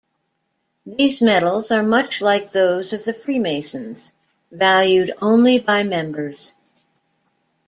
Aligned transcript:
These 0.83 1.21
medals 1.21 1.69
are 1.71 1.83
much 1.83 2.21
like 2.23 2.49
those 2.49 2.91
of 2.91 3.03
the 3.03 3.13
Freemasons, 3.13 4.11
valued 4.51 5.11
only 5.21 5.59
by 5.59 5.83
members. 5.83 6.55